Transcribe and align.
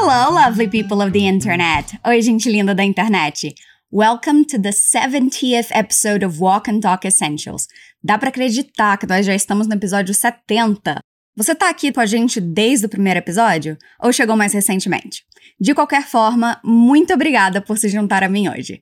Hello, 0.00 0.32
lovely 0.32 0.68
people 0.68 1.02
of 1.02 1.10
the 1.10 1.26
internet! 1.26 1.98
Oi, 2.06 2.22
gente 2.22 2.48
linda 2.48 2.72
da 2.72 2.84
internet! 2.84 3.52
Welcome 3.90 4.44
to 4.44 4.56
the 4.56 4.70
70th 4.70 5.70
episode 5.72 6.24
of 6.24 6.40
Walk 6.40 6.70
and 6.70 6.80
Talk 6.80 7.04
Essentials. 7.04 7.66
Dá 8.00 8.16
para 8.16 8.28
acreditar 8.28 8.96
que 8.96 9.08
nós 9.08 9.26
já 9.26 9.34
estamos 9.34 9.66
no 9.66 9.74
episódio 9.74 10.14
70. 10.14 11.00
Você 11.36 11.52
tá 11.52 11.68
aqui 11.68 11.90
com 11.92 12.00
a 12.00 12.06
gente 12.06 12.40
desde 12.40 12.86
o 12.86 12.88
primeiro 12.88 13.18
episódio 13.18 13.76
ou 14.00 14.12
chegou 14.12 14.36
mais 14.36 14.52
recentemente? 14.52 15.24
De 15.60 15.74
qualquer 15.74 16.06
forma, 16.06 16.60
muito 16.62 17.12
obrigada 17.12 17.60
por 17.60 17.76
se 17.76 17.88
juntar 17.88 18.22
a 18.22 18.28
mim 18.28 18.48
hoje. 18.48 18.80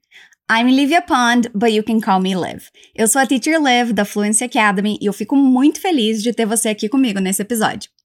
I'm 0.52 0.70
Livia 0.70 1.00
Pond, 1.00 1.48
but 1.54 1.70
you 1.70 1.82
can 1.82 1.98
call 1.98 2.20
me 2.20 2.34
Liv. 2.34 2.64
Eu 2.94 3.08
sou 3.08 3.22
a 3.22 3.26
Teacher 3.26 3.58
Liv 3.58 3.94
da 3.94 4.04
Fluency 4.04 4.44
Academy 4.44 4.98
e 5.00 5.06
eu 5.06 5.14
fico 5.14 5.34
muito 5.34 5.80
feliz 5.80 6.22
de 6.22 6.34
ter 6.34 6.44
você 6.44 6.68
aqui 6.68 6.90
comigo 6.90 7.20
nesse 7.20 7.41
episódio. 7.41 7.95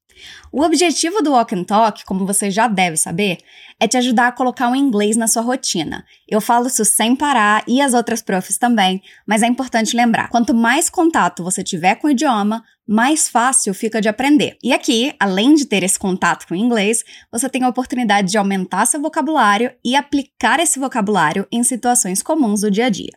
O 0.52 0.62
objetivo 0.62 1.22
do 1.22 1.32
Walk 1.32 1.54
and 1.54 1.64
Talk, 1.64 2.04
como 2.04 2.26
você 2.26 2.50
já 2.50 2.68
deve 2.68 2.96
saber, 2.96 3.38
é 3.80 3.88
te 3.88 3.96
ajudar 3.96 4.28
a 4.28 4.32
colocar 4.32 4.70
o 4.70 4.76
inglês 4.76 5.16
na 5.16 5.26
sua 5.26 5.42
rotina. 5.42 6.04
Eu 6.28 6.40
falo 6.40 6.66
isso 6.66 6.84
sem 6.84 7.16
parar 7.16 7.64
e 7.66 7.80
as 7.80 7.94
outras 7.94 8.22
profs 8.22 8.58
também, 8.58 9.02
mas 9.26 9.42
é 9.42 9.46
importante 9.46 9.96
lembrar: 9.96 10.28
quanto 10.28 10.54
mais 10.54 10.90
contato 10.90 11.42
você 11.42 11.62
tiver 11.62 11.96
com 11.96 12.06
o 12.06 12.10
idioma, 12.10 12.62
mais 12.86 13.28
fácil 13.28 13.72
fica 13.72 14.00
de 14.00 14.08
aprender. 14.08 14.56
E 14.62 14.72
aqui, 14.72 15.14
além 15.18 15.54
de 15.54 15.66
ter 15.66 15.82
esse 15.82 15.98
contato 15.98 16.46
com 16.46 16.54
o 16.54 16.56
inglês, 16.56 17.02
você 17.30 17.48
tem 17.48 17.64
a 17.64 17.68
oportunidade 17.68 18.30
de 18.30 18.38
aumentar 18.38 18.86
seu 18.86 19.00
vocabulário 19.00 19.72
e 19.84 19.96
aplicar 19.96 20.60
esse 20.60 20.78
vocabulário 20.78 21.46
em 21.50 21.62
situações 21.62 22.22
comuns 22.22 22.60
do 22.60 22.70
dia 22.70 22.86
a 22.86 22.90
dia. 22.90 23.12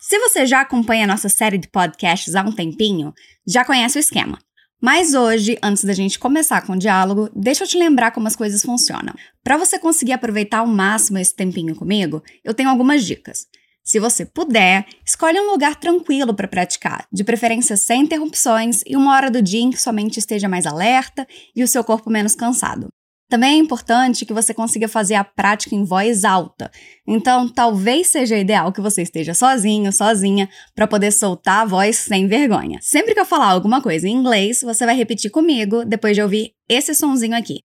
Se 0.00 0.18
você 0.18 0.46
já 0.46 0.60
acompanha 0.60 1.04
a 1.04 1.08
nossa 1.08 1.28
série 1.28 1.58
de 1.58 1.68
podcasts 1.68 2.34
há 2.34 2.42
um 2.42 2.52
tempinho, 2.52 3.12
já 3.46 3.64
conhece 3.64 3.98
o 3.98 4.00
esquema. 4.00 4.38
Mas 4.80 5.12
hoje, 5.12 5.58
antes 5.60 5.82
da 5.82 5.92
gente 5.92 6.20
começar 6.20 6.64
com 6.64 6.74
o 6.74 6.78
diálogo, 6.78 7.28
deixa 7.34 7.64
eu 7.64 7.68
te 7.68 7.76
lembrar 7.76 8.12
como 8.12 8.28
as 8.28 8.36
coisas 8.36 8.62
funcionam. 8.62 9.12
Para 9.42 9.56
você 9.56 9.76
conseguir 9.76 10.12
aproveitar 10.12 10.58
ao 10.58 10.68
máximo 10.68 11.18
esse 11.18 11.34
tempinho 11.34 11.74
comigo, 11.74 12.22
eu 12.44 12.54
tenho 12.54 12.68
algumas 12.70 13.04
dicas. 13.04 13.46
Se 13.82 13.98
você 13.98 14.24
puder, 14.24 14.86
escolha 15.04 15.42
um 15.42 15.50
lugar 15.50 15.74
tranquilo 15.74 16.32
para 16.34 16.46
praticar, 16.46 17.06
de 17.10 17.24
preferência 17.24 17.76
sem 17.76 18.02
interrupções 18.02 18.82
e 18.86 18.94
uma 18.94 19.14
hora 19.14 19.30
do 19.30 19.42
dia 19.42 19.62
em 19.62 19.70
que 19.70 19.80
sua 19.80 19.92
mente 19.92 20.18
esteja 20.18 20.48
mais 20.48 20.66
alerta 20.66 21.26
e 21.56 21.62
o 21.64 21.68
seu 21.68 21.82
corpo 21.82 22.10
menos 22.10 22.34
cansado. 22.34 22.88
Também 23.28 23.56
é 23.56 23.58
importante 23.58 24.24
que 24.24 24.32
você 24.32 24.54
consiga 24.54 24.88
fazer 24.88 25.14
a 25.14 25.22
prática 25.22 25.74
em 25.74 25.84
voz 25.84 26.24
alta. 26.24 26.70
Então, 27.06 27.46
talvez 27.46 28.06
seja 28.06 28.38
ideal 28.38 28.72
que 28.72 28.80
você 28.80 29.02
esteja 29.02 29.34
sozinho, 29.34 29.92
sozinha, 29.92 30.48
para 30.74 30.86
poder 30.86 31.12
soltar 31.12 31.62
a 31.62 31.66
voz 31.66 31.96
sem 31.96 32.26
vergonha. 32.26 32.78
Sempre 32.80 33.12
que 33.12 33.20
eu 33.20 33.26
falar 33.26 33.48
alguma 33.48 33.82
coisa 33.82 34.08
em 34.08 34.12
inglês, 34.12 34.62
você 34.62 34.86
vai 34.86 34.96
repetir 34.96 35.30
comigo 35.30 35.84
depois 35.84 36.16
de 36.16 36.22
ouvir 36.22 36.52
esse 36.66 36.94
sonzinho 36.94 37.36
aqui. 37.36 37.60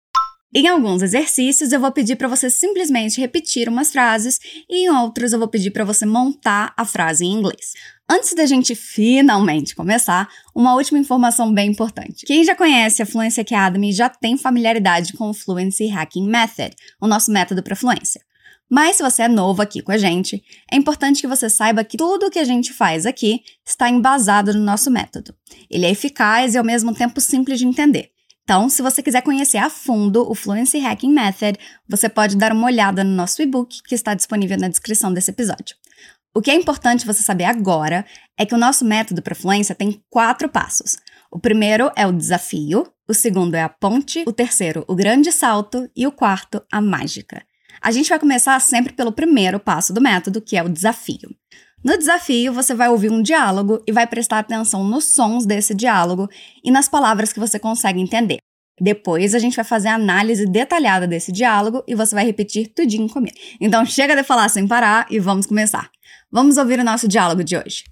Em 0.53 0.67
alguns 0.67 1.01
exercícios, 1.01 1.71
eu 1.71 1.79
vou 1.79 1.93
pedir 1.93 2.17
para 2.17 2.27
você 2.27 2.49
simplesmente 2.49 3.21
repetir 3.21 3.69
umas 3.69 3.89
frases 3.89 4.37
e 4.69 4.83
em 4.85 4.89
outros 4.89 5.31
eu 5.31 5.39
vou 5.39 5.47
pedir 5.47 5.71
para 5.71 5.85
você 5.85 6.05
montar 6.05 6.73
a 6.75 6.83
frase 6.83 7.23
em 7.23 7.31
inglês. 7.31 7.71
Antes 8.13 8.33
da 8.33 8.45
gente 8.45 8.75
finalmente 8.75 9.73
começar, 9.73 10.27
uma 10.53 10.75
última 10.75 10.99
informação 10.99 11.53
bem 11.53 11.69
importante. 11.69 12.25
Quem 12.25 12.43
já 12.43 12.53
conhece 12.53 13.01
a 13.01 13.05
Fluency 13.05 13.39
Academy 13.39 13.93
já 13.93 14.09
tem 14.09 14.37
familiaridade 14.37 15.13
com 15.13 15.29
o 15.29 15.33
Fluency 15.33 15.87
Hacking 15.87 16.27
Method, 16.27 16.75
o 16.99 17.07
nosso 17.07 17.31
método 17.31 17.63
para 17.63 17.73
fluência. 17.73 18.19
Mas 18.69 18.97
se 18.97 19.03
você 19.03 19.21
é 19.21 19.27
novo 19.29 19.61
aqui 19.61 19.81
com 19.81 19.93
a 19.93 19.97
gente, 19.97 20.43
é 20.69 20.75
importante 20.75 21.21
que 21.21 21.27
você 21.27 21.49
saiba 21.49 21.85
que 21.85 21.95
tudo 21.95 22.25
o 22.25 22.29
que 22.29 22.39
a 22.39 22.43
gente 22.43 22.73
faz 22.73 23.05
aqui 23.05 23.43
está 23.65 23.89
embasado 23.89 24.53
no 24.53 24.59
nosso 24.59 24.91
método. 24.91 25.33
Ele 25.69 25.85
é 25.85 25.91
eficaz 25.91 26.53
e 26.53 26.57
ao 26.57 26.65
mesmo 26.65 26.93
tempo 26.93 27.21
simples 27.21 27.59
de 27.59 27.65
entender. 27.65 28.09
Então, 28.43 28.67
se 28.67 28.81
você 28.81 29.01
quiser 29.01 29.21
conhecer 29.21 29.59
a 29.59 29.69
fundo 29.69 30.29
o 30.29 30.35
Fluency 30.35 30.79
Hacking 30.79 31.13
Method, 31.13 31.57
você 31.87 32.09
pode 32.09 32.35
dar 32.35 32.51
uma 32.51 32.67
olhada 32.67 33.05
no 33.05 33.15
nosso 33.15 33.41
e-book 33.41 33.81
que 33.87 33.95
está 33.95 34.13
disponível 34.13 34.57
na 34.57 34.67
descrição 34.67 35.13
desse 35.13 35.31
episódio. 35.31 35.77
O 36.33 36.41
que 36.41 36.49
é 36.49 36.55
importante 36.55 37.05
você 37.05 37.21
saber 37.21 37.43
agora 37.43 38.05
é 38.37 38.45
que 38.45 38.55
o 38.55 38.57
nosso 38.57 38.85
método 38.85 39.21
para 39.21 39.35
fluência 39.35 39.75
tem 39.75 40.01
quatro 40.09 40.47
passos. 40.47 40.95
O 41.29 41.37
primeiro 41.37 41.91
é 41.93 42.07
o 42.07 42.13
desafio, 42.13 42.87
o 43.05 43.13
segundo 43.13 43.55
é 43.55 43.61
a 43.61 43.67
ponte, 43.67 44.23
o 44.25 44.31
terceiro, 44.31 44.85
o 44.87 44.95
grande 44.95 45.29
salto 45.29 45.89
e 45.93 46.07
o 46.07 46.11
quarto, 46.11 46.63
a 46.71 46.79
mágica. 46.79 47.43
A 47.81 47.91
gente 47.91 48.07
vai 48.07 48.17
começar 48.17 48.57
sempre 48.61 48.93
pelo 48.93 49.11
primeiro 49.11 49.59
passo 49.59 49.93
do 49.93 49.99
método, 49.99 50.41
que 50.41 50.55
é 50.55 50.63
o 50.63 50.69
desafio. 50.69 51.35
No 51.83 51.97
desafio, 51.97 52.53
você 52.53 52.73
vai 52.73 52.87
ouvir 52.87 53.11
um 53.11 53.21
diálogo 53.21 53.83
e 53.85 53.91
vai 53.91 54.07
prestar 54.07 54.39
atenção 54.39 54.85
nos 54.85 55.13
sons 55.13 55.45
desse 55.45 55.75
diálogo 55.75 56.29
e 56.63 56.71
nas 56.71 56.87
palavras 56.87 57.33
que 57.33 57.39
você 57.41 57.59
consegue 57.59 57.99
entender. 57.99 58.37
Depois 58.79 59.35
a 59.35 59.39
gente 59.39 59.55
vai 59.55 59.65
fazer 59.65 59.89
a 59.89 59.95
análise 59.95 60.45
detalhada 60.45 61.05
desse 61.05 61.31
diálogo 61.31 61.83
e 61.87 61.93
você 61.93 62.15
vai 62.15 62.25
repetir 62.25 62.73
tudinho 62.73 63.09
comigo. 63.09 63.35
Então 63.59 63.85
chega 63.85 64.15
de 64.15 64.23
falar 64.23 64.49
sem 64.49 64.67
parar 64.67 65.05
e 65.09 65.19
vamos 65.19 65.45
começar. 65.45 65.91
Vamos 66.33 66.57
ouvir 66.57 66.79
o 66.79 66.83
nosso 66.83 67.07
diálogo 67.09 67.43
de 67.43 67.57
hoje. 67.57 67.83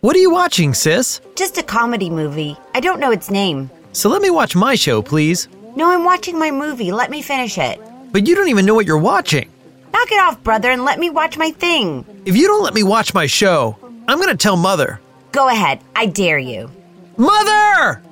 What 0.00 0.16
are 0.16 0.22
you 0.22 0.30
watching, 0.30 0.72
sis? 0.72 1.20
Just 1.36 1.58
a 1.58 1.62
comedy 1.62 2.08
movie. 2.08 2.56
I 2.74 2.80
don't 2.80 2.98
know 2.98 3.12
its 3.12 3.30
name. 3.30 3.68
So 3.92 4.08
let 4.08 4.22
me 4.22 4.30
watch 4.30 4.56
my 4.56 4.74
show, 4.74 5.02
please. 5.02 5.48
No, 5.76 5.90
I'm 5.90 6.04
watching 6.04 6.38
my 6.38 6.50
movie. 6.50 6.92
Let 6.92 7.10
me 7.10 7.20
finish 7.20 7.58
it. 7.58 7.78
But 8.10 8.26
you 8.26 8.34
don't 8.34 8.48
even 8.48 8.64
know 8.64 8.74
what 8.74 8.86
you're 8.86 8.96
watching. 8.98 9.50
Knock 9.92 10.10
it 10.10 10.20
off, 10.20 10.42
brother, 10.42 10.70
and 10.70 10.84
let 10.84 10.98
me 10.98 11.10
watch 11.10 11.36
my 11.36 11.50
thing. 11.50 12.04
If 12.24 12.36
you 12.36 12.46
don't 12.46 12.62
let 12.62 12.72
me 12.74 12.82
watch 12.82 13.12
my 13.12 13.26
show, 13.26 13.76
I'm 14.08 14.18
gonna 14.18 14.36
tell 14.36 14.56
Mother. 14.56 15.00
Go 15.32 15.48
ahead. 15.48 15.80
I 15.94 16.06
dare 16.06 16.38
you. 16.38 16.70
Mother! 17.18 18.02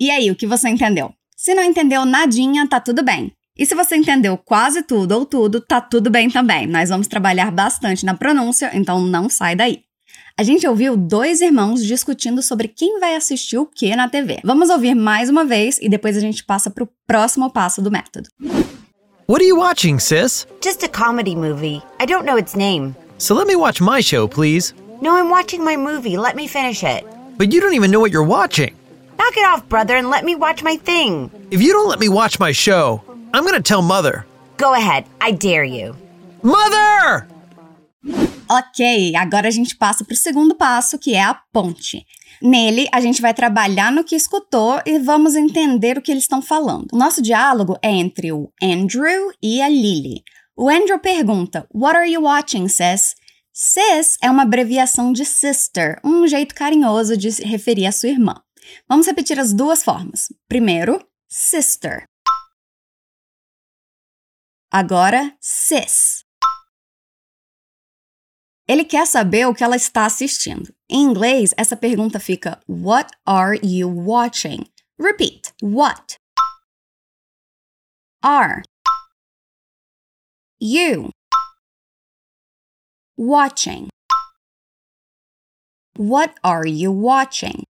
E 0.00 0.10
aí, 0.10 0.30
o 0.30 0.34
que 0.34 0.46
você 0.46 0.68
entendeu? 0.68 1.12
Se 1.36 1.54
não 1.54 1.62
entendeu 1.62 2.04
nadinha, 2.04 2.66
tá 2.68 2.80
tudo 2.80 3.04
bem. 3.04 3.32
E 3.60 3.66
se 3.66 3.74
você 3.74 3.94
entendeu 3.94 4.38
quase 4.38 4.82
tudo 4.82 5.12
ou 5.12 5.26
tudo, 5.26 5.60
tá 5.60 5.82
tudo 5.82 6.08
bem 6.08 6.30
também. 6.30 6.66
Nós 6.66 6.88
vamos 6.88 7.06
trabalhar 7.06 7.50
bastante 7.50 8.06
na 8.06 8.14
pronúncia, 8.14 8.70
então 8.72 9.02
não 9.02 9.28
sai 9.28 9.54
daí. 9.54 9.80
A 10.34 10.42
gente 10.42 10.66
ouviu 10.66 10.96
dois 10.96 11.42
irmãos 11.42 11.84
discutindo 11.84 12.40
sobre 12.40 12.68
quem 12.68 12.98
vai 12.98 13.14
assistir 13.14 13.58
o 13.58 13.66
que 13.66 13.94
na 13.94 14.08
TV. 14.08 14.40
Vamos 14.42 14.70
ouvir 14.70 14.94
mais 14.94 15.28
uma 15.28 15.44
vez 15.44 15.78
e 15.82 15.90
depois 15.90 16.16
a 16.16 16.20
gente 16.20 16.42
passa 16.42 16.70
pro 16.70 16.88
próximo 17.06 17.50
passo 17.50 17.82
do 17.82 17.90
método. 17.90 18.30
What 19.28 19.42
are 19.42 19.46
you 19.46 19.58
watching, 19.58 19.98
sis? 19.98 20.46
Just 20.64 20.82
a 20.82 20.88
comedy 20.88 21.36
movie. 21.36 21.82
I 22.00 22.06
don't 22.06 22.24
know 22.24 22.38
its 22.38 22.54
name. 22.54 22.94
So 23.18 23.34
let 23.34 23.46
me 23.46 23.56
watch 23.56 23.82
my 23.82 24.00
show, 24.02 24.26
please. 24.26 24.72
No, 25.02 25.18
I'm 25.18 25.28
watching 25.28 25.62
my 25.62 25.76
movie. 25.76 26.16
Let 26.16 26.34
me 26.34 26.48
finish 26.48 26.82
it. 26.82 27.04
But 27.36 27.52
you 27.52 27.60
don't 27.60 27.74
even 27.74 27.90
know 27.90 28.00
what 28.00 28.10
you're 28.10 28.26
watching. 28.26 28.74
Knock 29.18 29.36
it 29.36 29.44
off, 29.44 29.68
brother, 29.68 29.96
and 29.96 30.08
let 30.08 30.24
me 30.24 30.34
watch 30.34 30.62
my 30.62 30.78
thing. 30.78 31.30
If 31.50 31.60
you 31.60 31.74
don't 31.74 31.90
let 31.90 32.00
me 32.00 32.08
watch 32.08 32.40
my 32.40 32.52
show, 32.52 33.02
I'm 33.32 33.44
gonna 33.44 33.62
tell 33.62 33.80
Mother. 33.80 34.26
Go 34.58 34.74
ahead. 34.74 35.06
I 35.20 35.30
dare 35.30 35.64
you. 35.64 35.94
Mother! 36.42 37.28
Ok, 38.50 39.14
agora 39.14 39.46
a 39.46 39.50
gente 39.52 39.76
passa 39.76 40.04
para 40.04 40.14
o 40.14 40.16
segundo 40.16 40.56
passo, 40.56 40.98
que 40.98 41.14
é 41.14 41.22
a 41.22 41.34
ponte. 41.52 42.04
Nele, 42.42 42.88
a 42.90 43.00
gente 43.00 43.22
vai 43.22 43.32
trabalhar 43.32 43.92
no 43.92 44.02
que 44.02 44.16
escutou 44.16 44.80
e 44.84 44.98
vamos 44.98 45.36
entender 45.36 45.96
o 45.96 46.02
que 46.02 46.10
eles 46.10 46.24
estão 46.24 46.42
falando. 46.42 46.88
O 46.92 46.96
nosso 46.96 47.22
diálogo 47.22 47.78
é 47.80 47.90
entre 47.90 48.32
o 48.32 48.50
Andrew 48.60 49.30
e 49.40 49.62
a 49.62 49.68
Lily. 49.68 50.24
O 50.56 50.68
Andrew 50.68 50.98
pergunta: 50.98 51.64
What 51.72 51.96
are 51.96 52.10
you 52.10 52.22
watching, 52.22 52.66
sis? 52.66 53.14
Sis 53.52 54.16
é 54.20 54.28
uma 54.28 54.42
abreviação 54.42 55.12
de 55.12 55.24
sister, 55.24 56.00
um 56.04 56.26
jeito 56.26 56.54
carinhoso 56.54 57.16
de 57.16 57.30
se 57.30 57.44
referir 57.44 57.86
à 57.86 57.92
sua 57.92 58.08
irmã. 58.08 58.34
Vamos 58.88 59.06
repetir 59.06 59.38
as 59.38 59.52
duas 59.52 59.84
formas. 59.84 60.32
Primeiro, 60.48 61.00
sister. 61.28 62.09
Agora, 64.72 65.36
sis. 65.40 66.24
Ele 68.68 68.84
quer 68.84 69.04
saber 69.04 69.46
o 69.48 69.54
que 69.54 69.64
ela 69.64 69.74
está 69.74 70.06
assistindo. 70.06 70.72
Em 70.88 71.02
inglês, 71.02 71.52
essa 71.56 71.76
pergunta 71.76 72.20
fica 72.20 72.62
What 72.68 73.10
are 73.26 73.58
you 73.64 73.88
watching? 73.90 74.64
Repeat. 74.96 75.52
What 75.60 76.18
are 78.22 78.62
you 80.60 81.10
watching? 83.18 83.88
What 85.98 86.34
are 86.44 86.70
you 86.70 86.92
watching? 86.92 87.64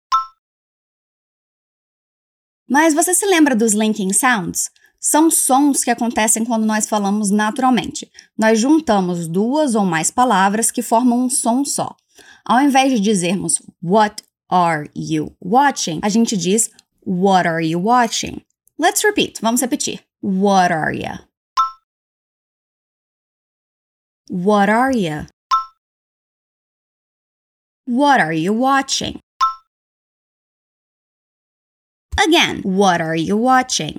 Mas 2.67 2.95
você 2.95 3.13
se 3.13 3.27
lembra 3.27 3.55
dos 3.55 3.73
linking 3.73 4.11
sounds? 4.13 4.71
São 5.09 5.31
sons 5.31 5.85
que 5.85 5.89
acontecem 5.89 6.43
quando 6.43 6.65
nós 6.65 6.85
falamos 6.85 7.31
naturalmente. 7.31 8.11
Nós 8.37 8.59
juntamos 8.59 9.25
duas 9.25 9.73
ou 9.73 9.85
mais 9.85 10.11
palavras 10.11 10.69
que 10.69 10.81
formam 10.81 11.23
um 11.23 11.29
som 11.29 11.63
só. 11.63 11.95
Ao 12.43 12.59
invés 12.59 12.91
de 12.91 12.99
dizermos 12.99 13.61
What 13.81 14.21
are 14.49 14.91
you 14.93 15.33
watching? 15.41 16.01
A 16.03 16.09
gente 16.09 16.35
diz 16.35 16.69
What 17.05 17.47
are 17.47 17.65
you 17.65 17.81
watching? 17.81 18.41
Let's 18.77 19.01
repeat. 19.01 19.39
Vamos 19.41 19.61
repetir. 19.61 20.01
What 20.21 20.73
are 20.73 20.93
you? 20.93 21.25
What 24.29 24.69
are 24.69 24.93
you? 24.93 25.25
What 27.87 28.19
are 28.19 28.37
you 28.37 28.53
watching? 28.53 29.21
Again, 32.19 32.61
what 32.65 33.01
are 33.01 33.15
you 33.15 33.37
watching? 33.37 33.95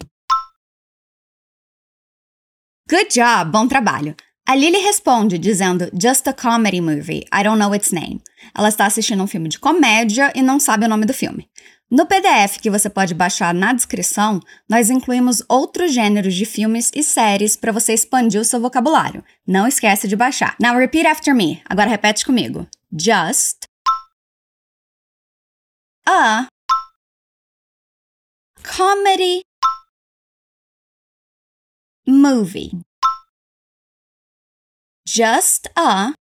Good 2.91 3.11
job, 3.11 3.51
bom 3.51 3.69
trabalho. 3.69 4.17
A 4.47 4.55
Lily 4.55 4.79
responde 4.79 5.37
dizendo 5.37 5.91
Just 5.93 6.27
a 6.27 6.33
comedy 6.33 6.81
movie, 6.81 7.23
I 7.31 7.43
don't 7.43 7.59
know 7.59 7.75
its 7.75 7.93
name. 7.93 8.23
Ela 8.57 8.71
está 8.71 8.87
assistindo 8.87 9.23
um 9.23 9.27
filme 9.27 9.51
de 9.51 9.59
comédia 9.59 10.33
e 10.35 10.41
não 10.41 10.59
sabe 10.59 10.87
o 10.87 10.89
nome 10.89 11.05
do 11.05 11.13
filme. 11.13 11.47
No 11.91 12.07
PDF 12.07 12.59
que 12.59 12.71
você 12.71 12.89
pode 12.89 13.13
baixar 13.13 13.53
na 13.53 13.75
descrição, 13.75 14.41
nós 14.67 14.89
incluímos 14.89 15.43
outros 15.51 15.93
gêneros 15.93 16.35
de 16.35 16.47
filmes 16.47 16.91
e 16.95 17.03
séries 17.03 17.57
para 17.57 17.73
você 17.73 17.93
expandir 17.93 18.41
o 18.41 18.45
seu 18.45 18.59
vocabulário. 18.59 19.23
Não 19.47 19.69
esquece 19.69 20.09
de 20.09 20.17
baixar. 20.17 20.57
Now 20.59 20.75
repeat 20.79 21.07
after 21.07 21.35
me. 21.35 21.61
Agora 21.69 21.91
repete 21.91 22.25
comigo. 22.25 22.67
Just 22.91 23.67
a 26.07 26.47
comedy 28.63 29.43
movie. 32.09 32.73
Just 35.07 35.69
a 35.77 36.15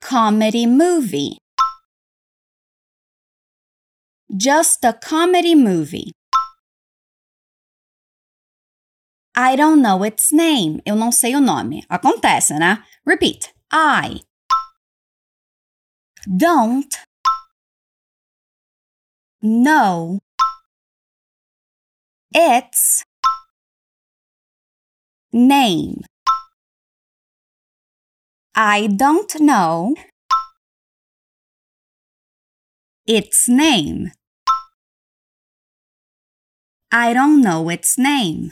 comedy 0.00 0.66
movie. 0.66 1.38
Just 4.34 4.84
a 4.84 4.92
comedy 4.92 5.56
movie. 5.56 6.12
I 9.34 9.56
don't 9.56 9.82
know 9.82 10.04
its 10.04 10.30
name. 10.30 10.80
Eu 10.86 10.94
não 10.94 11.10
sei 11.10 11.34
o 11.34 11.40
nome. 11.40 11.84
Acontece, 11.88 12.54
né? 12.54 12.84
Repeat. 13.04 13.52
I 13.72 14.20
don't 16.38 16.96
know 19.42 20.20
its 22.34 23.04
name. 25.32 26.02
I 28.54 28.88
don't 28.88 29.40
know 29.40 29.94
its 33.06 33.48
name. 33.48 34.12
I 36.90 37.14
don't 37.14 37.42
know 37.42 37.70
its 37.70 37.96
name. 37.98 38.50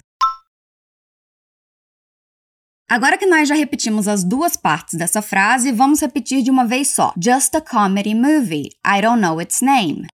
Agora 2.88 3.16
que 3.16 3.26
nós 3.26 3.48
já 3.48 3.54
repetimos 3.54 4.08
as 4.08 4.24
duas 4.24 4.56
partes 4.56 4.98
dessa 4.98 5.22
frase, 5.22 5.70
vamos 5.70 6.00
repetir 6.00 6.42
de 6.42 6.50
uma 6.50 6.66
vez 6.66 6.88
só. 6.88 7.12
Just 7.22 7.54
a 7.54 7.60
comedy 7.60 8.14
movie. 8.14 8.70
I 8.84 9.00
don't 9.00 9.20
know 9.20 9.40
its 9.40 9.62
name. 9.62 10.08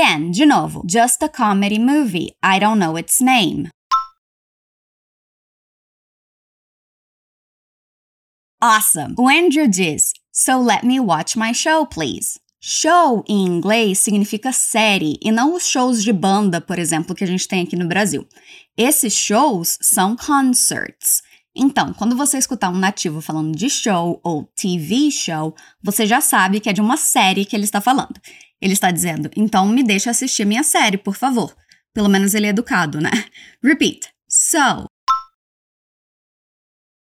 Again, 0.00 0.30
de 0.30 0.46
novo. 0.46 0.82
Just 0.86 1.22
a 1.22 1.28
comedy 1.28 1.78
movie. 1.78 2.34
I 2.42 2.58
don't 2.58 2.78
know 2.78 2.96
its 2.96 3.20
name. 3.20 3.68
Awesome! 8.62 9.14
O 9.18 9.28
Andrew 9.28 9.68
diz: 9.68 10.14
So 10.32 10.58
let 10.58 10.84
me 10.84 10.98
watch 10.98 11.36
my 11.36 11.52
show, 11.52 11.84
please. 11.84 12.40
Show 12.62 13.22
em 13.28 13.44
inglês 13.44 13.98
significa 13.98 14.52
série 14.52 15.18
e 15.22 15.30
não 15.30 15.54
os 15.54 15.66
shows 15.66 16.02
de 16.02 16.12
banda, 16.14 16.62
por 16.62 16.78
exemplo, 16.78 17.14
que 17.14 17.24
a 17.24 17.26
gente 17.26 17.46
tem 17.46 17.62
aqui 17.62 17.76
no 17.76 17.86
Brasil. 17.86 18.26
Esses 18.78 19.14
shows 19.14 19.78
são 19.82 20.16
concerts. 20.16 21.20
Então, 21.54 21.92
quando 21.92 22.16
você 22.16 22.38
escutar 22.38 22.70
um 22.70 22.78
nativo 22.78 23.20
falando 23.20 23.54
de 23.54 23.68
show 23.68 24.18
ou 24.22 24.44
TV 24.54 25.10
show, 25.10 25.54
você 25.82 26.06
já 26.06 26.22
sabe 26.22 26.58
que 26.58 26.70
é 26.70 26.72
de 26.72 26.80
uma 26.80 26.96
série 26.96 27.44
que 27.44 27.54
ele 27.54 27.64
está 27.64 27.82
falando. 27.82 28.18
Ele 28.60 28.74
está 28.74 28.90
dizendo, 28.90 29.30
então 29.34 29.66
me 29.66 29.82
deixa 29.82 30.10
assistir 30.10 30.44
minha 30.44 30.62
série, 30.62 30.98
por 30.98 31.16
favor. 31.16 31.56
Pelo 31.94 32.08
menos 32.08 32.34
ele 32.34 32.46
é 32.46 32.50
educado, 32.50 33.00
né? 33.00 33.10
Repeat. 33.64 34.12
So, 34.28 34.86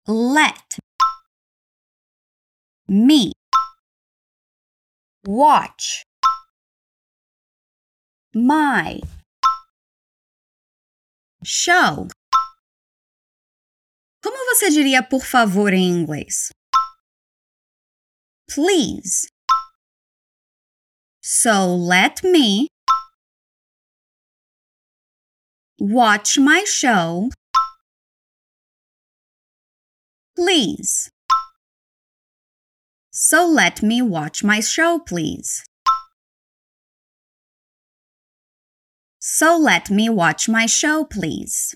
let 0.08 0.78
me 2.88 3.32
watch 5.28 6.04
my 8.34 9.02
show. 11.44 12.08
Como 14.24 14.56
você 14.56 14.70
diria 14.70 15.04
por 15.04 15.26
favor 15.26 15.74
em 15.74 15.90
inglês? 15.90 16.50
Please. 18.48 19.28
So 21.40 21.68
let 21.76 22.24
me 22.24 22.68
watch 25.78 26.40
my 26.40 26.64
show. 26.66 27.30
Please. 30.36 31.12
So 33.12 33.46
let 33.46 33.84
me 33.84 34.02
watch 34.02 34.44
my 34.44 34.60
show, 34.62 34.98
please. 34.98 35.64
So 39.20 39.56
let 39.58 39.92
me 39.92 40.10
watch 40.10 40.50
my 40.50 40.66
show, 40.66 41.06
please. 41.06 41.76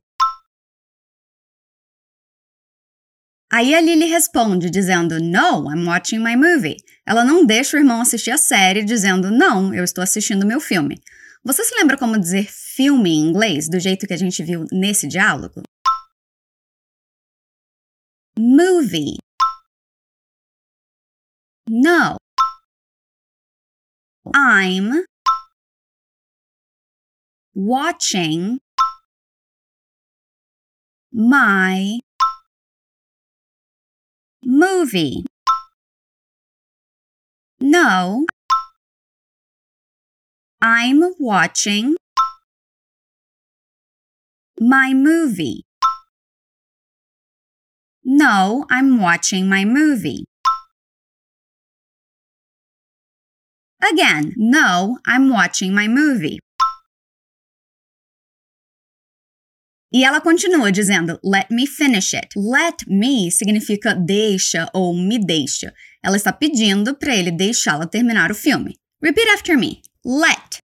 Aí 3.53 3.75
a 3.75 3.81
Lily 3.81 4.09
responde 4.11 4.71
dizendo 4.71 5.19
No, 5.19 5.69
I'm 5.69 5.85
watching 5.85 6.23
my 6.23 6.35
movie. 6.35 6.77
Ela 7.05 7.25
não 7.25 7.45
deixa 7.45 7.75
o 7.75 7.79
irmão 7.79 8.01
assistir 8.01 8.31
a 8.31 8.37
série 8.37 8.83
dizendo 8.83 9.31
Não, 9.31 9.73
eu 9.73 9.83
estou 9.83 10.03
assistindo 10.03 10.45
meu 10.45 10.59
filme. 10.59 11.01
Você 11.43 11.63
se 11.63 11.73
lembra 11.75 11.97
como 11.97 12.19
dizer 12.19 12.47
filme 12.51 13.09
em 13.09 13.27
inglês 13.27 13.67
do 13.67 13.79
jeito 13.79 14.05
que 14.05 14.13
a 14.13 14.17
gente 14.17 14.43
viu 14.43 14.65
nesse 14.71 15.07
diálogo? 15.07 15.63
Movie. 18.37 19.17
No. 21.67 22.17
I'm 24.35 25.03
watching 27.55 28.59
my 31.11 31.99
movie. 34.43 35.30
No, 37.63 38.25
I'm 40.59 41.13
watching 41.19 41.95
my 44.59 44.95
movie. 44.95 45.61
No, 48.03 48.65
I'm 48.71 48.99
watching 48.99 49.47
my 49.47 49.63
movie. 49.63 50.25
Again, 53.91 54.33
no, 54.37 54.97
I'm 55.05 55.29
watching 55.29 55.71
my 55.75 55.87
movie. 55.87 56.39
E 59.93 60.03
ela 60.05 60.21
continua 60.21 60.71
dizendo, 60.71 61.19
let 61.21 61.51
me 61.51 61.67
finish 61.67 62.13
it. 62.13 62.29
Let 62.35 62.87
me 62.87 63.29
significa 63.29 63.93
deixa 63.93 64.67
ou 64.73 64.95
me 64.95 65.19
deixa. 65.19 65.73
Ela 66.03 66.17
está 66.17 66.33
pedindo 66.33 66.95
para 66.95 67.15
ele 67.15 67.31
deixá-la 67.31 67.87
terminar 67.87 68.31
o 68.31 68.35
filme. 68.35 68.75
Repeat 69.01 69.29
after 69.29 69.57
me. 69.57 69.81
Let 70.03 70.59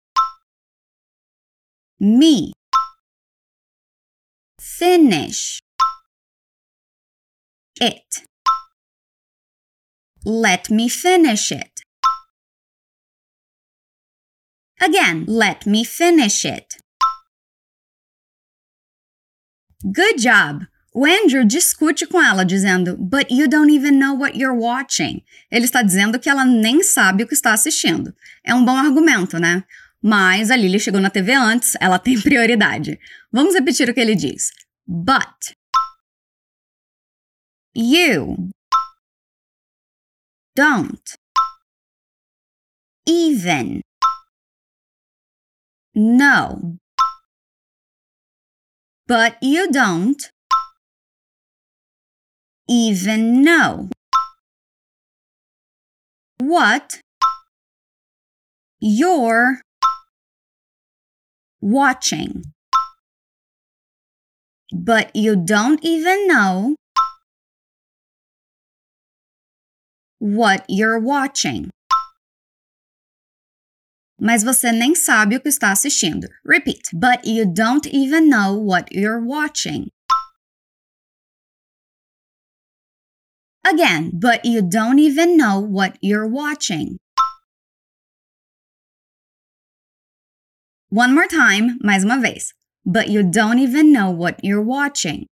me 1.99 2.53
finish 4.59 5.59
it. 7.79 8.23
Let 10.25 10.69
me 10.71 10.89
finish 10.89 11.51
it. 11.51 11.81
Again, 14.79 15.25
let 15.27 15.65
me 15.65 15.83
finish 15.85 16.45
it. 16.45 16.77
Good 19.83 20.17
job! 20.17 20.67
O 20.99 21.05
Andrew 21.05 21.45
discute 21.45 22.07
com 22.07 22.19
ela, 22.19 22.43
dizendo, 22.43 22.97
But 22.97 23.29
you 23.29 23.47
don't 23.47 23.71
even 23.71 23.99
know 23.99 24.17
what 24.17 24.35
you're 24.35 24.59
watching. 24.59 25.23
Ele 25.51 25.65
está 25.65 25.83
dizendo 25.83 26.19
que 26.19 26.27
ela 26.27 26.43
nem 26.43 26.81
sabe 26.81 27.23
o 27.23 27.27
que 27.27 27.35
está 27.35 27.53
assistindo. 27.53 28.15
É 28.43 28.55
um 28.55 28.65
bom 28.65 28.75
argumento, 28.75 29.37
né? 29.37 29.63
Mas 30.01 30.49
a 30.49 30.55
Lily 30.55 30.79
chegou 30.79 30.99
na 30.99 31.11
TV 31.11 31.33
antes, 31.33 31.75
ela 31.79 31.99
tem 31.99 32.17
prioridade. 32.19 32.99
Vamos 33.31 33.53
repetir 33.53 33.87
o 33.87 33.93
que 33.93 33.99
ele 33.99 34.15
diz. 34.15 34.49
But 34.87 35.53
you 37.75 38.49
don't 40.55 41.15
even 43.07 43.81
know 45.93 46.75
but 49.07 49.37
you 49.43 49.71
don't 49.71 50.31
even 52.67 53.41
know 53.41 53.89
what 56.39 56.99
you're 58.79 59.61
watching. 61.61 62.43
But 64.71 65.15
you 65.15 65.35
don't 65.35 65.79
even 65.83 66.27
know 66.27 66.75
what 70.19 70.65
you're 70.67 70.99
watching. 70.99 71.69
Mas 74.19 74.43
você 74.43 74.71
nem 74.71 74.95
sabe 74.95 75.35
o 75.35 75.39
que 75.39 75.47
está 75.47 75.71
assistindo. 75.71 76.27
Repeat. 76.43 76.89
But 76.91 77.25
you 77.25 77.45
don't 77.45 77.85
even 77.93 78.29
know 78.29 78.55
what 78.57 78.91
you're 78.91 79.23
watching. 79.23 79.89
Again, 83.69 84.11
but 84.13 84.45
you 84.45 84.61
don't 84.61 84.99
even 84.99 85.35
know 85.35 85.59
what 85.59 85.97
you're 86.01 86.27
watching. 86.27 86.99
One 90.89 91.13
more 91.13 91.27
time, 91.27 91.77
mais 91.81 92.05
uma 92.05 92.17
vez. 92.21 92.53
But 92.85 93.09
you 93.09 93.23
don't 93.23 93.59
even 93.59 93.91
know 93.91 94.09
what 94.09 94.39
you're 94.41 94.61
watching. 94.63 95.25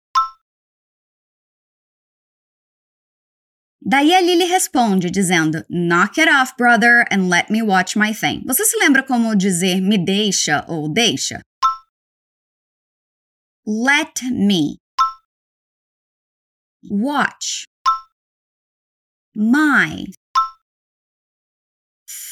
Daí 3.88 4.12
a 4.12 4.22
Lily 4.22 4.52
responde 4.52 5.10
dizendo: 5.10 5.64
Knock 5.70 6.18
it 6.18 6.28
off, 6.28 6.58
brother, 6.58 7.06
and 7.10 7.30
let 7.30 7.50
me 7.50 7.62
watch 7.62 7.96
my 7.96 8.12
thing. 8.12 8.44
Você 8.46 8.66
se 8.66 8.78
lembra 8.80 9.04
como 9.04 9.34
dizer 9.36 9.80
me 9.80 9.98
deixa 9.98 10.66
ou 10.68 10.90
deixa? 10.90 11.42
Let 13.66 14.24
me 14.24 14.78
watch 16.90 17.66
my 19.36 20.06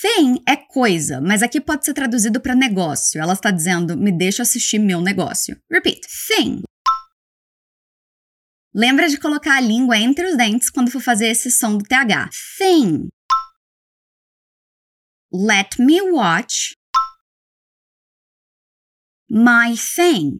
thing 0.01 0.41
é 0.47 0.55
coisa, 0.55 1.21
mas 1.21 1.43
aqui 1.43 1.59
pode 1.59 1.85
ser 1.85 1.93
traduzido 1.93 2.39
para 2.41 2.55
negócio. 2.55 3.21
Ela 3.21 3.33
está 3.33 3.51
dizendo: 3.51 3.97
me 3.97 4.11
deixa 4.11 4.43
assistir 4.43 4.79
meu 4.79 5.01
negócio. 5.01 5.59
Repeat: 5.69 6.01
thing 6.27 6.63
Lembra 8.75 9.07
de 9.07 9.19
colocar 9.19 9.57
a 9.57 9.61
língua 9.61 9.97
entre 9.97 10.25
os 10.25 10.35
dentes 10.35 10.71
quando 10.71 10.89
for 10.89 10.99
fazer 10.99 11.27
esse 11.27 11.51
som 11.51 11.77
do 11.77 11.83
TH. 11.83 12.29
Thing. 12.57 13.07
Let 15.31 15.77
me 15.77 16.01
watch 16.11 16.73
my 19.29 19.75
thing. 19.77 20.37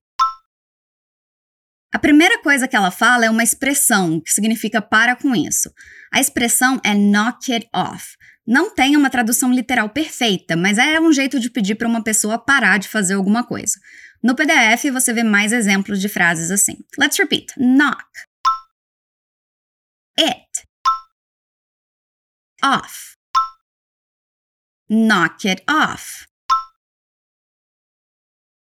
A 1.93 1.99
primeira 1.99 2.41
coisa 2.41 2.67
que 2.67 2.75
ela 2.75 2.89
fala 2.89 3.25
é 3.25 3.29
uma 3.29 3.43
expressão 3.43 4.19
que 4.19 4.33
significa 4.33 4.81
para 4.81 5.15
com 5.15 5.35
isso. 5.35 5.71
A 6.13 6.19
expressão 6.19 6.79
é 6.85 6.93
knock 6.93 7.51
it 7.51 7.67
off. 7.73 8.15
Não 8.45 8.69
tem 8.69 8.95
uma 8.95 9.09
tradução 9.09 9.51
literal 9.51 9.89
perfeita, 9.89 10.55
mas 10.55 10.77
é 10.77 10.99
um 10.99 11.11
jeito 11.11 11.39
de 11.39 11.49
pedir 11.49 11.73
para 11.73 11.87
uma 11.87 12.03
pessoa 12.03 12.37
parar 12.37 12.77
de 12.77 12.87
fazer 12.87 13.15
alguma 13.15 13.43
coisa. 13.43 13.79
No 14.21 14.35
PDF 14.35 14.91
você 14.91 15.11
vê 15.11 15.23
mais 15.23 15.51
exemplos 15.51 15.99
de 15.99 16.07
frases 16.07 16.51
assim. 16.51 16.77
Let's 16.99 17.17
repeat. 17.17 17.47
Knock. 17.57 18.05
It. 20.19 20.67
Off. 22.63 23.17
Knock 24.87 25.47
it 25.47 25.63
off. 25.67 26.27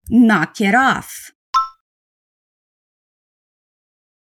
Knock 0.10 0.64
it 0.64 0.78
off. 0.78 1.34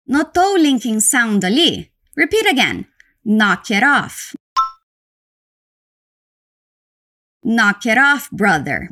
Notou 0.07 0.53
o 0.53 0.57
linking 0.57 1.01
sound 1.01 1.45
ali? 1.45 1.91
Repeat 2.15 2.47
again. 2.47 2.92
Knock 3.25 3.71
it 3.71 3.83
off. 3.83 4.35
Knock 7.43 7.85
it 7.85 7.97
off, 7.97 8.29
brother. 8.31 8.89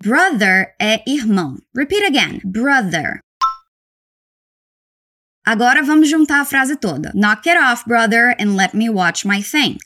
Brother 0.00 0.74
é 0.80 1.02
irmão. 1.06 1.58
Repeat 1.74 2.04
again. 2.04 2.40
Brother. 2.44 3.20
Agora 5.46 5.82
vamos 5.82 6.08
juntar 6.08 6.40
a 6.40 6.44
frase 6.44 6.76
toda. 6.76 7.12
Knock 7.14 7.46
it 7.46 7.56
off, 7.56 7.84
brother, 7.84 8.34
and 8.38 8.56
let 8.56 8.74
me 8.74 8.88
watch 8.88 9.24
my 9.24 9.42
thing. 9.42 9.78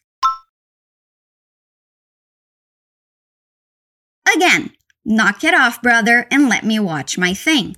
Again. 4.35 4.73
Knock 5.05 5.43
it 5.43 5.55
off, 5.55 5.83
brother, 5.83 6.27
and 6.31 6.49
let 6.49 6.65
me 6.65 6.79
watch 6.79 7.19
my 7.19 7.35
thing. 7.35 7.75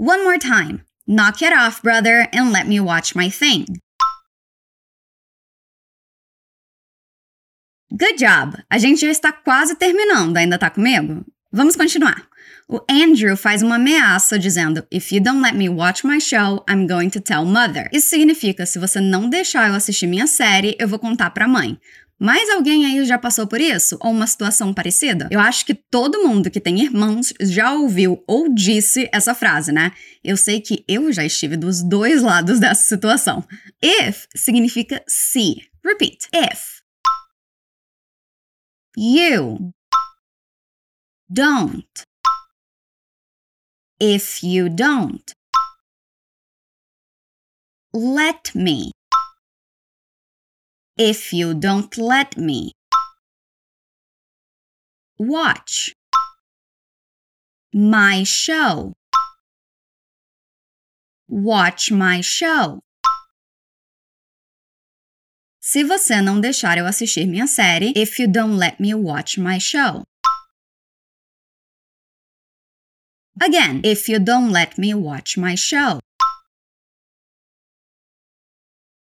One 0.00 0.24
more 0.24 0.38
time. 0.38 0.80
Knock 1.06 1.42
it 1.42 1.52
off, 1.52 1.82
brother, 1.82 2.26
and 2.32 2.52
let 2.52 2.66
me 2.66 2.80
watch 2.80 3.14
my 3.14 3.28
thing. 3.28 3.66
Good 7.94 8.16
job! 8.16 8.56
A 8.70 8.78
gente 8.78 9.02
já 9.02 9.10
está 9.10 9.30
quase 9.30 9.74
terminando, 9.74 10.38
ainda 10.38 10.56
tá 10.56 10.70
comigo? 10.70 11.22
Vamos 11.52 11.76
continuar. 11.76 12.26
O 12.66 12.80
Andrew 12.88 13.36
faz 13.36 13.62
uma 13.62 13.74
ameaça 13.74 14.38
dizendo: 14.38 14.86
If 14.90 15.12
you 15.12 15.20
don't 15.20 15.42
let 15.42 15.54
me 15.54 15.68
watch 15.68 16.06
my 16.06 16.18
show, 16.18 16.64
I'm 16.66 16.86
going 16.86 17.10
to 17.10 17.20
tell 17.20 17.44
mother. 17.44 17.90
Isso 17.92 18.08
significa: 18.08 18.64
se 18.64 18.78
você 18.78 19.02
não 19.02 19.28
deixar 19.28 19.68
eu 19.68 19.74
assistir 19.74 20.06
minha 20.06 20.26
série, 20.26 20.76
eu 20.80 20.88
vou 20.88 20.98
contar 20.98 21.28
pra 21.28 21.46
mãe. 21.46 21.78
Mais 22.20 22.50
alguém 22.50 22.84
aí 22.84 23.02
já 23.06 23.18
passou 23.18 23.46
por 23.46 23.58
isso? 23.62 23.96
Ou 24.02 24.10
uma 24.10 24.26
situação 24.26 24.74
parecida? 24.74 25.26
Eu 25.30 25.40
acho 25.40 25.64
que 25.64 25.72
todo 25.72 26.22
mundo 26.22 26.50
que 26.50 26.60
tem 26.60 26.78
irmãos 26.78 27.32
já 27.40 27.72
ouviu 27.72 28.22
ou 28.26 28.54
disse 28.54 29.08
essa 29.10 29.34
frase, 29.34 29.72
né? 29.72 29.90
Eu 30.22 30.36
sei 30.36 30.60
que 30.60 30.84
eu 30.86 31.10
já 31.10 31.24
estive 31.24 31.56
dos 31.56 31.82
dois 31.82 32.20
lados 32.22 32.60
dessa 32.60 32.82
situação. 32.82 33.42
If 33.82 34.26
significa 34.36 35.02
se. 35.08 35.66
Repeat. 35.82 36.28
If. 36.34 36.82
You 38.98 39.72
don't. 41.26 41.88
If 43.98 44.44
you 44.44 44.68
don't. 44.68 45.24
Let 47.94 48.54
me 48.54 48.92
if 51.00 51.32
you 51.32 51.54
don't 51.54 51.96
let 51.96 52.36
me. 52.36 52.72
Watch 55.18 55.94
my 57.72 58.22
show. 58.22 58.92
Watch 61.26 61.90
my 61.90 62.20
show. 62.20 62.80
Se 65.62 65.84
você 65.84 66.20
não 66.20 66.38
deixar 66.38 66.76
eu 66.76 66.86
assistir 66.86 67.26
minha 67.26 67.46
série, 67.46 67.94
if 67.96 68.20
you 68.20 68.28
don't 68.30 68.58
let 68.58 68.78
me 68.78 68.94
watch 68.94 69.38
my 69.38 69.58
show. 69.58 70.02
Again, 73.40 73.80
if 73.84 74.10
you 74.10 74.18
don't 74.18 74.50
let 74.52 74.76
me 74.78 74.92
watch 74.94 75.38
my 75.38 75.56
show. 75.56 76.00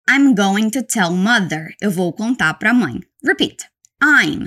I'm 0.07 0.35
going 0.35 0.69
to 0.71 0.83
tell 0.83 1.11
mother. 1.11 1.73
Eu 1.81 1.89
vou 1.91 2.13
contar 2.13 2.53
para 2.59 2.73
mãe. 2.73 3.01
Repeat. 3.23 3.67
I'm 4.01 4.45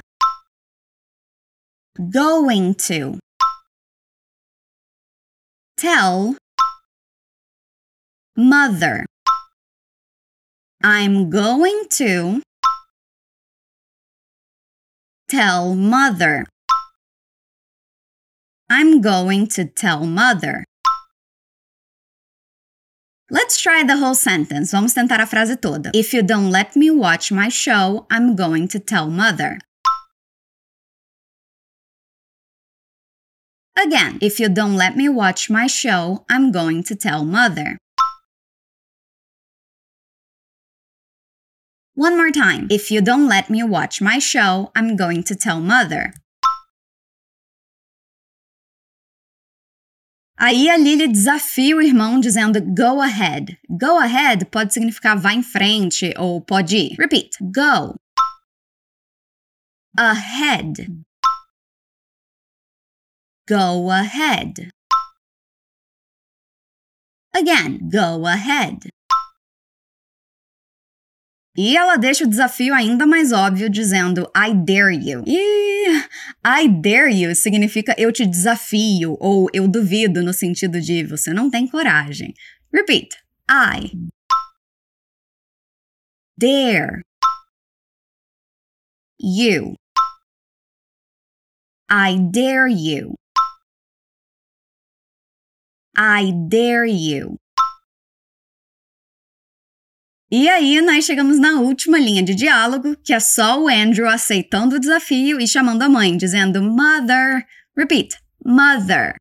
going 2.11 2.75
to 2.75 3.19
tell 5.77 6.37
mother. 8.37 9.05
I'm 10.81 11.29
going 11.29 11.87
to 11.91 12.41
tell 15.29 15.75
mother. 15.75 16.47
I'm 18.71 19.00
going 19.00 19.49
to 19.49 19.65
tell 19.65 20.07
mother. 20.07 20.65
Let's 23.31 23.61
try 23.61 23.83
the 23.83 23.99
whole 23.99 24.15
sentence. 24.15 24.73
Vamos 24.73 24.95
tentar 24.95 25.21
a 25.21 25.27
frase 25.27 25.61
toda. 25.61 25.91
If 25.93 26.15
you 26.15 26.23
don't 26.23 26.51
let 26.51 26.75
me 26.75 26.91
watch 26.91 27.31
my 27.31 27.51
show, 27.51 28.07
I'm 28.11 28.35
going 28.35 28.69
to 28.69 28.79
tell 28.79 29.11
mother. 29.11 29.59
Again, 33.77 34.19
if 34.23 34.41
you 34.41 34.49
don't 34.49 34.77
let 34.77 34.97
me 34.97 35.11
watch 35.11 35.51
my 35.51 35.67
show, 35.67 36.25
I'm 36.31 36.51
going 36.51 36.83
to 36.85 36.97
tell 36.97 37.23
mother. 37.23 37.77
One 41.95 42.17
more 42.17 42.31
time. 42.31 42.67
If 42.71 42.91
you 42.91 43.03
don't 43.03 43.29
let 43.29 43.51
me 43.51 43.63
watch 43.63 44.01
my 44.01 44.19
show, 44.19 44.73
I'm 44.75 44.97
going 44.97 45.23
to 45.25 45.35
tell 45.35 45.61
mother. 45.61 46.15
Aí 50.40 50.71
a 50.71 50.76
Lily 50.76 51.09
desafia 51.09 51.76
o 51.76 51.83
irmão 51.83 52.21
dizendo 52.21 52.61
go 52.62 53.00
ahead. 53.00 53.59
Go 53.68 53.99
ahead 53.99 54.45
pode 54.45 54.73
significar 54.73 55.18
vá 55.18 55.33
em 55.33 55.42
frente 55.42 56.14
ou 56.16 56.40
pode 56.40 56.76
ir. 56.76 56.97
Repeat. 56.97 57.30
Go. 57.40 57.97
Ahead. 59.99 60.87
Go 63.49 63.90
ahead. 63.90 64.71
Again, 67.35 67.88
go 67.90 68.25
ahead. 68.26 68.78
E 71.59 71.77
ela 71.77 71.97
deixa 71.97 72.23
o 72.23 72.29
desafio 72.29 72.73
ainda 72.73 73.05
mais 73.05 73.33
óbvio, 73.33 73.69
dizendo 73.69 74.31
I 74.33 74.55
dare 74.55 74.95
you. 74.95 75.25
E 75.27 75.88
I 76.47 76.69
dare 76.69 77.12
you 77.12 77.35
significa 77.35 77.97
eu 77.99 78.12
te 78.12 78.25
desafio 78.25 79.17
ou 79.19 79.49
eu 79.53 79.67
duvido 79.67 80.23
no 80.23 80.33
sentido 80.33 80.81
de 80.81 81.03
você 81.03 81.33
não 81.33 81.50
tem 81.50 81.67
coragem. 81.67 82.33
Repeat. 82.73 83.09
I 83.50 83.91
dare 86.38 87.03
you. 89.21 89.75
I 91.91 92.19
dare 92.31 92.73
you. 92.73 93.15
I 95.97 96.31
dare 96.49 96.88
you. 96.88 97.37
E 100.31 100.47
aí, 100.47 100.83
nós 100.83 101.07
chegamos 101.07 101.39
na 101.39 101.59
última 101.59 101.99
linha 101.99 102.23
de 102.23 102.35
diálogo, 102.35 102.95
que 103.03 103.15
é 103.15 103.21
só 103.21 103.59
o 103.63 103.67
Andrew 103.67 104.07
aceitando 104.07 104.77
o 104.77 104.79
desafio 104.79 105.41
e 105.41 105.49
chamando 105.49 105.81
a 105.81 105.89
mãe, 105.89 106.19
dizendo 106.19 106.63
Mother. 106.63 107.47
Repeat: 107.75 108.15
Mother. 108.45 109.15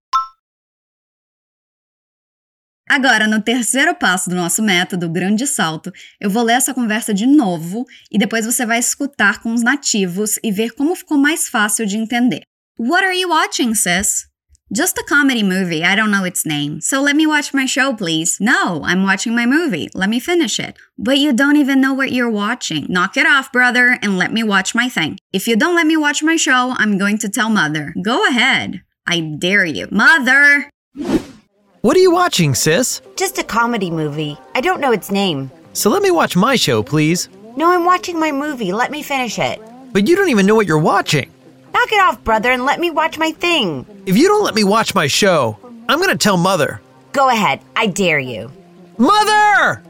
Agora, 2.90 3.26
no 3.26 3.42
terceiro 3.42 3.96
passo 3.96 4.30
do 4.30 4.36
nosso 4.36 4.62
método, 4.62 5.10
Grande 5.10 5.48
Salto, 5.48 5.94
eu 6.20 6.30
vou 6.30 6.44
ler 6.44 6.54
essa 6.54 6.74
conversa 6.74 7.14
de 7.14 7.26
novo 7.26 7.86
e 8.12 8.18
depois 8.18 8.46
você 8.46 8.66
vai 8.66 8.80
escutar 8.80 9.42
com 9.42 9.54
os 9.54 9.64
nativos 9.64 10.38
e 10.44 10.52
ver 10.52 10.72
como 10.72 10.94
ficou 10.94 11.18
mais 11.18 11.48
fácil 11.48 11.86
de 11.86 11.98
entender. 11.98 12.42
What 12.78 13.06
are 13.06 13.18
you 13.18 13.30
watching, 13.30 13.74
sis? 13.76 14.28
Just 14.74 14.98
a 14.98 15.06
comedy 15.08 15.44
movie. 15.44 15.86
I 15.86 15.96
don't 15.96 16.12
know 16.12 16.26
its 16.26 16.46
name. 16.46 16.82
So 16.82 17.02
let 17.02 17.16
me 17.16 17.26
watch 17.26 17.54
my 17.54 17.66
show, 17.66 17.94
please. 17.94 18.38
No, 18.42 18.82
I'm 18.84 19.04
watching 19.04 19.34
my 19.34 19.46
movie. 19.46 19.88
Let 19.94 20.10
me 20.10 20.20
finish 20.20 20.60
it. 20.60 20.78
But 20.98 21.20
you 21.20 21.32
don't 21.32 21.56
even 21.56 21.80
know 21.80 21.94
what 21.94 22.12
you're 22.12 22.30
watching. 22.30 22.86
Knock 22.90 23.16
it 23.16 23.26
off, 23.26 23.50
brother, 23.50 23.98
and 24.02 24.18
let 24.18 24.34
me 24.34 24.44
watch 24.44 24.76
my 24.76 24.90
thing. 24.90 25.20
If 25.32 25.48
you 25.48 25.56
don't 25.56 25.76
let 25.76 25.88
me 25.88 25.96
watch 25.96 26.22
my 26.22 26.36
show, 26.36 26.76
I'm 26.78 26.98
going 26.98 27.18
to 27.20 27.30
tell 27.30 27.50
mother. 27.50 27.94
Go 28.04 28.28
ahead. 28.28 28.82
I 29.08 29.22
dare 29.40 29.64
you. 29.64 29.88
Mother! 29.90 30.70
What 31.80 31.96
are 31.96 32.02
you 32.02 32.12
watching, 32.12 32.54
sis? 32.54 33.02
Just 33.16 33.38
a 33.38 33.46
comedy 33.46 33.90
movie. 33.90 34.38
I 34.54 34.60
don't 34.60 34.82
know 34.82 34.92
its 34.92 35.10
name. 35.10 35.50
So 35.72 35.90
let 35.90 36.02
me 36.02 36.12
watch 36.12 36.36
my 36.36 36.58
show, 36.58 36.84
please. 36.84 37.30
No, 37.56 37.72
I'm 37.72 37.86
watching 37.86 38.20
my 38.20 38.34
movie. 38.34 38.74
Let 38.74 38.92
me 38.92 39.02
finish 39.02 39.40
it. 39.40 39.62
But 39.94 40.10
you 40.10 40.18
don't 40.18 40.28
even 40.30 40.46
know 40.46 40.56
what 40.56 40.68
you're 40.68 40.78
watching. 40.78 41.32
Knock 41.88 41.94
it 41.94 42.04
off, 42.04 42.24
brother, 42.26 42.52
and 42.52 42.66
let 42.66 42.82
me 42.82 42.92
watch 42.92 43.18
my 43.18 43.32
thing. 43.32 43.86
If 44.06 44.18
you 44.18 44.28
don't 44.28 44.44
let 44.44 44.56
me 44.56 44.66
watch 44.66 44.94
my 44.94 45.08
show, 45.08 45.56
I'm 45.88 46.02
gonna 46.02 46.18
tell 46.18 46.36
Mother. 46.36 46.82
Go 47.14 47.30
ahead. 47.30 47.62
I 47.78 47.88
dare 47.88 48.20
you. 48.20 48.52
Mother! 48.98 49.82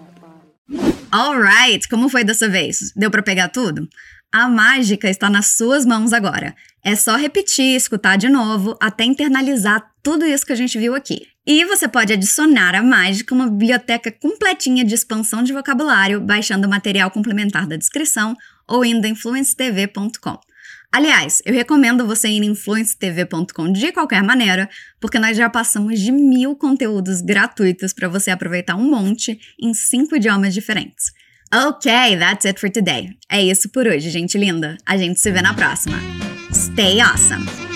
Alright, 1.12 1.90
como 1.90 2.08
foi 2.08 2.24
dessa 2.24 2.48
vez? 2.48 2.94
Deu 2.96 3.10
para 3.10 3.24
pegar 3.24 3.50
tudo? 3.50 3.90
A 4.32 4.48
mágica 4.48 5.10
está 5.10 5.28
nas 5.28 5.58
suas 5.58 5.88
mãos 5.88 6.14
agora. 6.14 6.54
É 6.84 6.96
só 6.96 7.16
repetir, 7.16 7.76
escutar 7.76 8.16
de 8.16 8.30
novo, 8.30 8.78
até 8.80 9.04
internalizar 9.04 9.82
tudo 10.04 10.24
isso 10.24 10.46
que 10.46 10.54
a 10.54 10.58
gente 10.58 10.78
viu 10.78 10.94
aqui. 10.94 11.26
E 11.48 11.66
você 11.66 11.88
pode 11.88 12.14
adicionar 12.14 12.76
à 12.76 12.84
mágica 12.84 13.34
uma 13.34 13.50
biblioteca 13.50 14.12
completinha 14.12 14.86
de 14.86 14.94
expansão 14.94 15.42
de 15.42 15.52
vocabulário, 15.52 16.22
baixando 16.22 16.68
o 16.68 16.70
material 16.70 17.10
complementar 17.10 17.66
da 17.66 17.76
descrição 17.76 18.36
ou 18.68 18.86
indo 18.86 19.08
em 19.08 19.14
influencetv.com. 19.14 20.40
Aliás, 20.92 21.42
eu 21.46 21.54
recomendo 21.54 22.08
você 22.08 22.30
ir 22.30 22.44
em 22.44 22.52
influencetv.com 22.52 23.72
de 23.72 23.92
qualquer 23.92 24.24
maneira, 24.24 24.70
porque 25.00 25.20
nós 25.20 25.36
já 25.36 25.50
passamos 25.50 26.00
de 26.00 26.12
mil 26.12 26.56
conteúdos 26.56 27.22
gratuitos 27.22 27.94
para 27.94 28.08
você 28.08 28.32
aproveitar 28.32 28.76
um 28.76 28.90
monte 28.90 29.38
em 29.62 29.74
cinco 29.74 30.16
idiomas 30.16 30.54
diferentes. 30.54 31.12
Ok, 31.54 31.92
that's 32.18 32.46
it 32.46 32.60
for 32.60 32.70
today. 32.70 33.10
É 33.30 33.42
isso 33.42 33.70
por 33.70 33.88
hoje, 33.88 34.10
gente 34.10 34.38
linda. 34.38 34.78
A 34.86 34.98
gente 34.98 35.20
se 35.20 35.32
vê 35.32 35.42
na 35.42 35.54
próxima. 35.54 35.98
Stay 36.52 37.00
awesome! 37.00 37.67